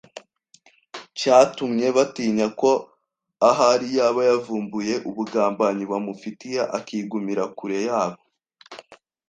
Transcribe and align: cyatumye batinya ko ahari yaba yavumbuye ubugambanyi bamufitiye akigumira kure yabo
cyatumye 1.19 1.87
batinya 1.97 2.47
ko 2.59 2.71
ahari 3.49 3.87
yaba 3.97 4.21
yavumbuye 4.29 4.93
ubugambanyi 5.09 5.83
bamufitiye 5.91 6.61
akigumira 6.77 7.43
kure 7.57 7.79
yabo 7.87 8.23